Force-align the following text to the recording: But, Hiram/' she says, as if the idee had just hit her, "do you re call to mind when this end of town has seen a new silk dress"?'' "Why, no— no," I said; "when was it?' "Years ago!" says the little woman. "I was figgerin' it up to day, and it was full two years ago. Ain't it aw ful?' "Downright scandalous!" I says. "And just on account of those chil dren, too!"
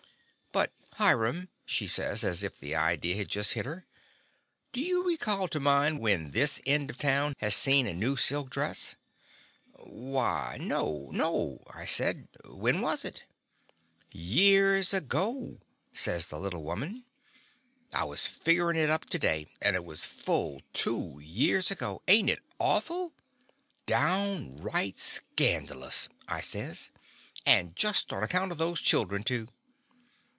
But, 0.99 1.07
Hiram/' 1.07 1.47
she 1.65 1.87
says, 1.87 2.23
as 2.23 2.43
if 2.43 2.59
the 2.59 2.75
idee 2.75 3.13
had 3.15 3.29
just 3.29 3.53
hit 3.53 3.65
her, 3.65 3.87
"do 4.73 4.81
you 4.81 5.07
re 5.07 5.15
call 5.17 5.47
to 5.47 5.59
mind 5.59 5.99
when 5.99 6.29
this 6.31 6.59
end 6.65 6.89
of 6.91 6.97
town 6.99 7.33
has 7.39 7.55
seen 7.55 7.87
a 7.87 7.93
new 7.93 8.17
silk 8.17 8.49
dress"?'' 8.51 8.97
"Why, 9.77 10.57
no— 10.59 11.09
no," 11.13 11.63
I 11.73 11.85
said; 11.85 12.27
"when 12.45 12.81
was 12.81 13.03
it?' 13.05 13.23
"Years 14.11 14.93
ago!" 14.93 15.59
says 15.93 16.27
the 16.27 16.39
little 16.39 16.61
woman. 16.63 17.05
"I 17.93 18.03
was 18.03 18.27
figgerin' 18.27 18.77
it 18.77 18.89
up 18.89 19.05
to 19.11 19.17
day, 19.19 19.47
and 19.61 19.75
it 19.77 19.85
was 19.85 20.03
full 20.05 20.61
two 20.73 21.19
years 21.23 21.71
ago. 21.71 22.01
Ain't 22.09 22.29
it 22.29 22.41
aw 22.59 22.81
ful?' 22.81 23.13
"Downright 23.87 24.99
scandalous!" 24.99 26.09
I 26.27 26.41
says. 26.41 26.91
"And 27.45 27.75
just 27.75 28.11
on 28.13 28.21
account 28.21 28.51
of 28.51 28.57
those 28.59 28.81
chil 28.81 29.05
dren, 29.05 29.23
too!" 29.23 29.47